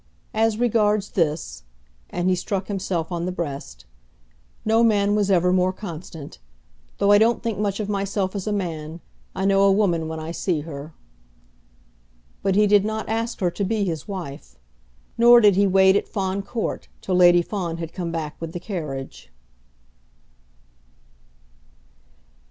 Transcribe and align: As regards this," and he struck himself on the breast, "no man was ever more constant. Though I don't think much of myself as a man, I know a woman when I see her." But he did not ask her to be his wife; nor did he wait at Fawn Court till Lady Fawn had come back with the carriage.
As 0.33 0.57
regards 0.57 1.11
this," 1.11 1.61
and 2.09 2.27
he 2.27 2.35
struck 2.35 2.69
himself 2.69 3.11
on 3.11 3.25
the 3.27 3.31
breast, 3.31 3.85
"no 4.65 4.83
man 4.83 5.13
was 5.13 5.29
ever 5.29 5.53
more 5.53 5.71
constant. 5.71 6.39
Though 6.97 7.11
I 7.11 7.19
don't 7.19 7.43
think 7.43 7.59
much 7.59 7.79
of 7.79 7.87
myself 7.87 8.35
as 8.35 8.47
a 8.47 8.51
man, 8.51 8.99
I 9.35 9.45
know 9.45 9.61
a 9.61 9.71
woman 9.71 10.07
when 10.07 10.19
I 10.19 10.31
see 10.31 10.61
her." 10.61 10.95
But 12.41 12.55
he 12.55 12.65
did 12.65 12.83
not 12.83 13.09
ask 13.09 13.41
her 13.41 13.51
to 13.51 13.63
be 13.63 13.85
his 13.85 14.07
wife; 14.07 14.57
nor 15.19 15.39
did 15.39 15.55
he 15.55 15.67
wait 15.67 15.95
at 15.95 16.07
Fawn 16.07 16.41
Court 16.41 16.87
till 17.01 17.13
Lady 17.13 17.43
Fawn 17.43 17.77
had 17.77 17.93
come 17.93 18.11
back 18.11 18.41
with 18.41 18.53
the 18.53 18.59
carriage. 18.59 19.31